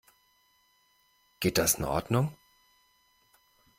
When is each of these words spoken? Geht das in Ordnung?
Geht 1.41 1.59
das 1.59 1.75
in 1.75 1.83
Ordnung? 1.85 2.35